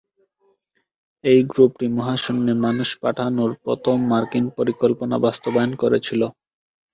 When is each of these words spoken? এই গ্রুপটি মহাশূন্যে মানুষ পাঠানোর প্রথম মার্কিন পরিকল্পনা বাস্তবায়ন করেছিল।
এই 1.23 1.39
গ্রুপটি 1.51 1.85
মহাশূন্যে 1.97 2.53
মানুষ 2.65 2.89
পাঠানোর 3.01 3.51
প্রথম 3.65 3.97
মার্কিন 4.11 4.45
পরিকল্পনা 4.57 5.15
বাস্তবায়ন 5.25 5.71
করেছিল। 5.81 6.21